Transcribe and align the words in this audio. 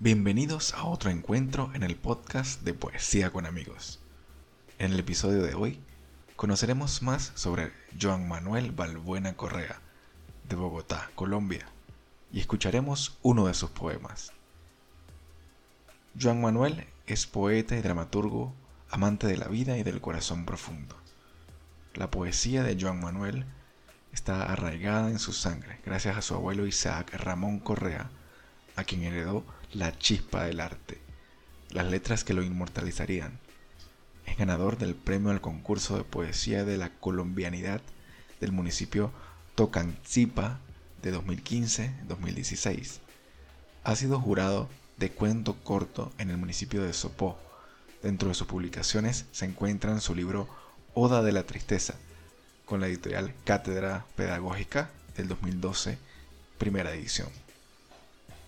Bienvenidos 0.00 0.74
a 0.74 0.84
otro 0.84 1.10
encuentro 1.10 1.72
en 1.74 1.82
el 1.82 1.96
podcast 1.96 2.62
de 2.62 2.72
Poesía 2.72 3.32
con 3.32 3.46
Amigos. 3.46 3.98
En 4.78 4.92
el 4.92 5.00
episodio 5.00 5.42
de 5.42 5.54
hoy 5.54 5.80
conoceremos 6.36 7.02
más 7.02 7.32
sobre 7.34 7.72
Joan 8.00 8.28
Manuel 8.28 8.70
Balbuena 8.70 9.34
Correa, 9.34 9.80
de 10.48 10.54
Bogotá, 10.54 11.10
Colombia, 11.16 11.66
y 12.32 12.38
escucharemos 12.38 13.18
uno 13.22 13.48
de 13.48 13.54
sus 13.54 13.70
poemas. 13.70 14.30
Joan 16.18 16.40
Manuel 16.42 16.86
es 17.08 17.26
poeta 17.26 17.76
y 17.76 17.82
dramaturgo, 17.82 18.54
amante 18.90 19.26
de 19.26 19.36
la 19.36 19.48
vida 19.48 19.78
y 19.78 19.82
del 19.82 20.00
corazón 20.00 20.46
profundo. 20.46 20.94
La 21.94 22.08
poesía 22.08 22.62
de 22.62 22.80
Joan 22.80 23.00
Manuel 23.00 23.46
está 24.12 24.44
arraigada 24.44 25.10
en 25.10 25.18
su 25.18 25.32
sangre 25.32 25.80
gracias 25.84 26.16
a 26.16 26.22
su 26.22 26.36
abuelo 26.36 26.68
Isaac 26.68 27.12
Ramón 27.14 27.58
Correa, 27.58 28.10
a 28.76 28.84
quien 28.84 29.02
heredó 29.02 29.44
la 29.72 29.96
chispa 29.98 30.44
del 30.44 30.60
arte, 30.60 30.98
las 31.70 31.86
letras 31.86 32.24
que 32.24 32.32
lo 32.32 32.42
inmortalizarían. 32.42 33.38
Es 34.24 34.36
ganador 34.38 34.78
del 34.78 34.94
premio 34.94 35.30
al 35.30 35.40
concurso 35.40 35.96
de 35.96 36.04
poesía 36.04 36.64
de 36.64 36.76
la 36.78 36.90
colombianidad 36.90 37.80
del 38.40 38.52
municipio 38.52 39.10
Tocancipa 39.54 40.60
de 41.02 41.14
2015-2016. 41.14 42.98
Ha 43.84 43.96
sido 43.96 44.20
jurado 44.20 44.68
de 44.96 45.10
cuento 45.10 45.56
corto 45.62 46.12
en 46.18 46.30
el 46.30 46.38
municipio 46.38 46.82
de 46.82 46.92
Sopó. 46.92 47.38
Dentro 48.02 48.28
de 48.28 48.34
sus 48.34 48.46
publicaciones 48.46 49.26
se 49.32 49.44
encuentran 49.44 50.00
su 50.00 50.14
libro 50.14 50.48
Oda 50.94 51.22
de 51.22 51.32
la 51.32 51.44
Tristeza, 51.44 51.94
con 52.64 52.80
la 52.80 52.86
editorial 52.86 53.34
Cátedra 53.44 54.06
Pedagógica 54.16 54.90
del 55.16 55.28
2012, 55.28 55.98
primera 56.58 56.94
edición 56.94 57.28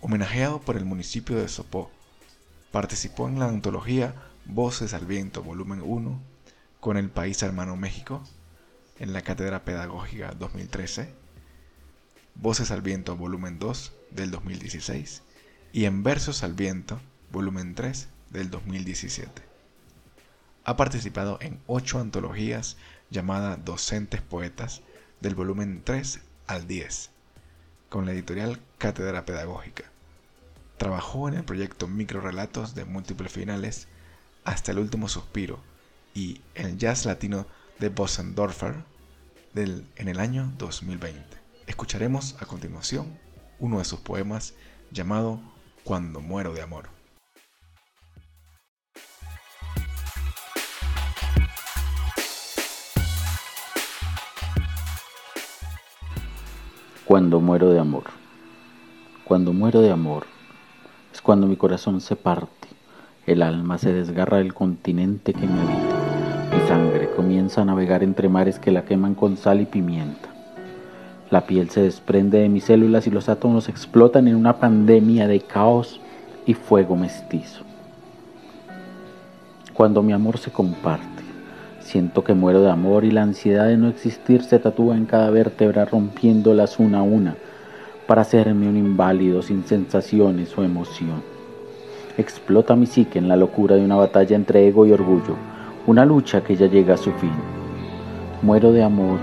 homenajeado 0.01 0.59
por 0.59 0.77
el 0.77 0.85
municipio 0.85 1.37
de 1.37 1.47
Sopó. 1.47 1.91
Participó 2.71 3.27
en 3.27 3.39
la 3.39 3.47
antología 3.47 4.15
Voces 4.45 4.93
al 4.93 5.05
Viento, 5.05 5.43
volumen 5.43 5.81
1, 5.83 6.19
con 6.79 6.97
el 6.97 7.09
País 7.09 7.41
Hermano 7.43 7.75
México, 7.77 8.23
en 8.99 9.13
la 9.13 9.21
Cátedra 9.21 9.63
Pedagógica 9.63 10.33
2013, 10.33 11.13
Voces 12.35 12.71
al 12.71 12.81
Viento, 12.81 13.15
volumen 13.15 13.59
2, 13.59 13.93
del 14.09 14.31
2016, 14.31 15.21
y 15.73 15.85
en 15.85 16.01
Versos 16.01 16.43
al 16.43 16.53
Viento, 16.53 16.99
volumen 17.31 17.75
3, 17.75 18.07
del 18.31 18.49
2017. 18.49 19.43
Ha 20.63 20.77
participado 20.77 21.37
en 21.41 21.59
ocho 21.67 21.99
antologías 21.99 22.77
llamadas 23.09 23.63
Docentes 23.63 24.21
Poetas, 24.21 24.81
del 25.19 25.35
volumen 25.35 25.81
3 25.83 26.19
al 26.47 26.67
10, 26.67 27.11
con 27.89 28.05
la 28.05 28.13
editorial 28.13 28.59
Cátedra 28.77 29.25
Pedagógica. 29.25 29.90
Trabajó 30.81 31.27
en 31.27 31.35
el 31.35 31.43
proyecto 31.43 31.87
Microrelatos 31.87 32.73
de 32.73 32.85
múltiples 32.85 33.31
finales 33.31 33.87
hasta 34.43 34.71
el 34.71 34.79
último 34.79 35.07
suspiro 35.09 35.59
y 36.15 36.41
el 36.55 36.75
jazz 36.79 37.05
latino 37.05 37.45
de 37.77 37.89
Bossendorfer 37.89 38.73
en 39.53 40.07
el 40.07 40.19
año 40.19 40.51
2020. 40.57 41.21
Escucharemos 41.67 42.35
a 42.41 42.47
continuación 42.47 43.15
uno 43.59 43.77
de 43.77 43.85
sus 43.85 43.99
poemas 43.99 44.55
llamado 44.89 45.39
Cuando 45.83 46.19
muero 46.19 46.51
de 46.51 46.63
amor. 46.63 46.89
Cuando 57.05 57.39
muero 57.39 57.69
de 57.69 57.79
amor. 57.79 58.05
Cuando 59.25 59.53
muero 59.53 59.81
de 59.81 59.91
amor 59.91 60.30
es 61.13 61.21
cuando 61.21 61.47
mi 61.47 61.55
corazón 61.55 62.01
se 62.01 62.15
parte, 62.15 62.67
el 63.25 63.41
alma 63.41 63.77
se 63.77 63.93
desgarra 63.93 64.37
del 64.37 64.53
continente 64.53 65.33
que 65.33 65.47
me 65.47 65.61
habita, 65.61 66.55
mi 66.55 66.67
sangre 66.67 67.09
comienza 67.15 67.61
a 67.61 67.65
navegar 67.65 68.03
entre 68.03 68.29
mares 68.29 68.59
que 68.59 68.71
la 68.71 68.85
queman 68.85 69.15
con 69.15 69.37
sal 69.37 69.61
y 69.61 69.65
pimienta. 69.65 70.29
La 71.29 71.45
piel 71.45 71.69
se 71.69 71.81
desprende 71.81 72.39
de 72.39 72.49
mis 72.49 72.65
células 72.65 73.07
y 73.07 73.11
los 73.11 73.29
átomos 73.29 73.69
explotan 73.69 74.27
en 74.27 74.35
una 74.35 74.57
pandemia 74.59 75.27
de 75.27 75.39
caos 75.39 76.01
y 76.45 76.53
fuego 76.53 76.95
mestizo. 76.95 77.63
Cuando 79.73 80.03
mi 80.03 80.11
amor 80.11 80.37
se 80.37 80.51
comparte, 80.51 81.23
siento 81.79 82.23
que 82.23 82.33
muero 82.33 82.61
de 82.61 82.69
amor 82.69 83.05
y 83.05 83.11
la 83.11 83.23
ansiedad 83.23 83.67
de 83.67 83.77
no 83.77 83.87
existir 83.87 84.43
se 84.43 84.59
tatúa 84.59 84.97
en 84.97 85.05
cada 85.05 85.29
vértebra 85.29 85.85
rompiéndolas 85.85 86.79
una 86.79 86.99
a 86.99 87.03
una 87.03 87.35
para 88.11 88.23
hacerme 88.23 88.67
un 88.67 88.75
inválido 88.75 89.41
sin 89.41 89.63
sensaciones 89.63 90.57
o 90.57 90.65
emoción. 90.65 91.23
Explota 92.17 92.75
mi 92.75 92.85
psique 92.85 93.17
en 93.17 93.29
la 93.29 93.37
locura 93.37 93.77
de 93.77 93.85
una 93.85 93.95
batalla 93.95 94.35
entre 94.35 94.67
ego 94.67 94.85
y 94.85 94.91
orgullo, 94.91 95.37
una 95.87 96.03
lucha 96.03 96.43
que 96.43 96.57
ya 96.57 96.67
llega 96.67 96.95
a 96.95 96.97
su 96.97 97.13
fin. 97.13 97.31
Muero 98.41 98.73
de 98.73 98.83
amor, 98.83 99.17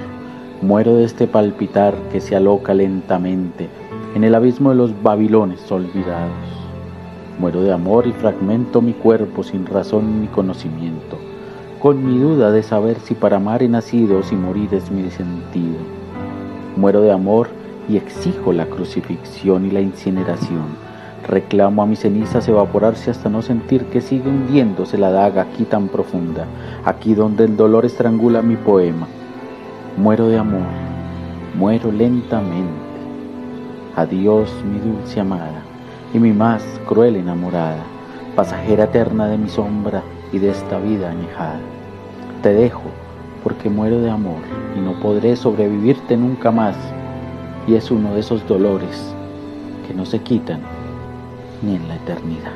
muero 0.63 0.97
de 0.97 1.05
este 1.05 1.27
palpitar 1.27 1.95
que 2.11 2.23
se 2.23 2.35
aloca 2.35 2.73
lentamente 2.73 3.69
en 4.15 4.25
el 4.25 4.35
abismo 4.35 4.71
de 4.71 4.77
los 4.77 5.03
babilones 5.03 5.71
olvidados. 5.71 6.49
Muero 7.39 7.61
de 7.61 7.75
amor 7.75 8.07
y 8.07 8.13
fragmento 8.13 8.81
mi 8.81 8.95
cuerpo 8.95 9.43
sin 9.45 9.67
razón 9.67 10.23
ni 10.23 10.29
conocimiento, 10.29 11.19
con 11.79 12.03
mi 12.07 12.19
duda 12.19 12.51
de 12.53 12.63
saber 12.63 13.01
si 13.01 13.13
para 13.13 13.37
amar 13.37 13.63
he 13.63 13.69
nacido 13.69 14.21
o 14.21 14.23
si 14.23 14.35
morir 14.35 14.73
es 14.73 14.91
mi 14.91 15.11
sentido. 15.11 15.77
Muero 16.79 17.03
de 17.03 17.13
amor 17.13 17.49
y 17.89 17.97
exijo 17.97 18.53
la 18.53 18.67
crucifixión 18.67 19.67
y 19.67 19.71
la 19.71 19.81
incineración. 19.81 20.89
Reclamo 21.27 21.83
a 21.83 21.87
mis 21.87 22.01
cenizas 22.01 22.49
evaporarse 22.49 23.11
hasta 23.11 23.29
no 23.29 23.43
sentir 23.43 23.87
que 23.87 24.01
sigue 24.01 24.29
hundiéndose 24.29 24.99
la 24.99 25.11
daga 25.11 25.43
aquí 25.43 25.65
tan 25.65 25.89
profunda, 25.89 26.47
aquí 26.85 27.15
donde 27.15 27.45
el 27.45 27.57
dolor 27.57 27.85
estrangula 27.85 28.43
mi 28.43 28.57
poema. 28.57 29.09
Muero 29.97 30.29
de 30.29 30.39
amor, 30.39 30.67
muero 31.59 31.91
lentamente. 31.91 32.89
Adiós 33.97 34.51
mi 34.65 34.79
dulce 34.79 35.21
amada 35.21 35.63
y 36.15 36.19
mi 36.19 36.33
más 36.33 36.63
cruel 36.87 37.17
enamorada, 37.17 37.83
pasajera 38.37 38.85
eterna 38.85 39.27
de 39.27 39.39
mi 39.39 39.49
sombra 39.49 40.03
y 40.33 40.39
de 40.39 40.51
esta 40.51 40.79
vida 40.79 41.11
añejada. 41.11 41.61
Te 42.43 42.55
dejo 42.55 42.85
porque 43.43 43.69
muero 43.69 44.01
de 44.01 44.11
amor 44.11 44.41
y 44.77 44.81
no 44.81 45.01
podré 45.01 45.35
sobrevivirte 45.35 46.17
nunca 46.17 46.51
más 46.51 46.77
y 47.69 47.75
es 47.75 47.91
uno 47.91 48.15
de 48.15 48.21
esos 48.21 48.47
dolores 48.49 49.15
que 49.87 49.93
no 49.93 50.07
se 50.07 50.23
quitan 50.23 50.63
ni 51.61 51.77
en 51.77 51.87
la 51.87 51.97
eternidad. 51.97 52.55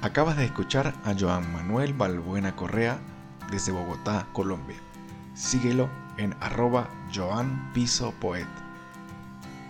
Acabas 0.00 0.38
de 0.38 0.46
escuchar 0.46 0.94
a 1.04 1.14
Joan 1.18 1.52
Manuel 1.52 1.92
Balbuena 1.92 2.56
Correa 2.56 2.98
desde 3.50 3.70
Bogotá, 3.70 4.28
Colombia. 4.32 4.78
Síguelo 5.34 5.90
en 6.16 6.34
arroba 6.40 6.88
Joan 7.14 7.70
Piso 7.74 8.14
Poet. 8.18 8.48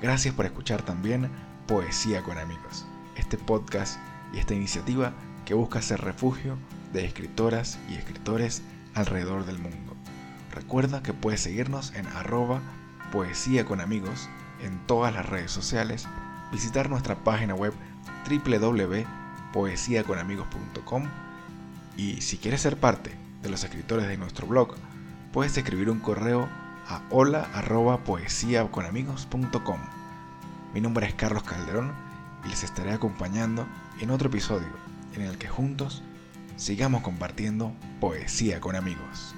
Gracias 0.01 0.33
por 0.34 0.47
escuchar 0.47 0.83
también 0.83 1.28
Poesía 1.66 2.22
con 2.22 2.39
Amigos. 2.39 2.86
Este 3.16 3.36
podcast 3.36 3.98
y 4.33 4.39
esta 4.39 4.54
iniciativa 4.54 5.13
que 5.50 5.54
busca 5.56 5.82
ser 5.82 6.00
refugio 6.00 6.56
de 6.92 7.04
escritoras 7.04 7.76
y 7.88 7.94
escritores 7.94 8.62
alrededor 8.94 9.44
del 9.47 9.58
mundo. 9.58 9.97
Recuerda 10.54 11.02
que 11.02 11.12
puedes 11.12 11.41
seguirnos 11.41 11.92
en 11.94 12.06
arroba 12.06 12.60
poesía 13.10 13.64
con 13.64 13.80
amigos 13.80 14.28
en 14.62 14.78
todas 14.86 15.12
las 15.12 15.28
redes 15.28 15.50
sociales, 15.50 16.06
visitar 16.52 16.88
nuestra 16.88 17.24
página 17.24 17.56
web 17.56 17.72
www.poesiaconamigos.com 18.28 21.08
y 21.97 22.20
si 22.20 22.36
quieres 22.36 22.60
ser 22.60 22.76
parte 22.76 23.10
de 23.42 23.48
los 23.48 23.64
escritores 23.64 24.06
de 24.06 24.18
nuestro 24.18 24.47
blog, 24.47 24.76
puedes 25.32 25.58
escribir 25.58 25.91
un 25.91 25.98
correo 25.98 26.48
a 26.86 27.02
hola 27.10 27.48
Mi 30.72 30.80
nombre 30.80 31.08
es 31.08 31.14
Carlos 31.14 31.42
Calderón 31.42 31.92
y 32.44 32.50
les 32.50 32.62
estaré 32.62 32.92
acompañando 32.92 33.66
en 33.98 34.12
otro 34.12 34.28
episodio 34.28 34.91
en 35.15 35.22
el 35.22 35.39
que 35.39 35.48
juntos 35.48 36.03
sigamos 36.57 37.03
compartiendo 37.03 37.72
poesía 38.01 38.60
con 38.60 38.77
amigos. 38.77 39.34